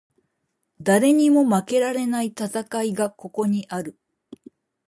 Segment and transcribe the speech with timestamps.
[0.81, 3.99] 誰にも負けられない戦いがここにある